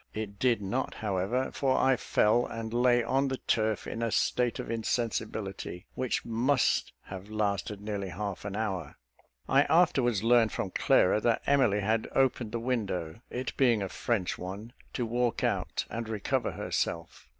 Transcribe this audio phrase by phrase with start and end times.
[0.15, 4.57] It did not, however; for I fell, and lay on the turf in a state
[4.57, 8.95] of insensibility, which must have lasted nearly half an hour.
[9.47, 14.39] I afterwards learned from Clara, that Emily had opened the window, it being a French
[14.39, 17.27] one, to walk out and recover herself.